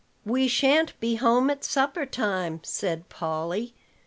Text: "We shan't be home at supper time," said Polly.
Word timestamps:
"We 0.25 0.47
shan't 0.47 0.99
be 0.99 1.17
home 1.17 1.51
at 1.51 1.63
supper 1.63 2.07
time," 2.07 2.61
said 2.63 3.07
Polly. 3.07 3.75